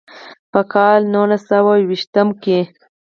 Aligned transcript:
پۀ 0.51 0.61
کال 0.71 1.01
نولس 1.13 1.41
سوه 1.49 1.73
ويشتم 1.87 2.27
کښې 2.41 2.59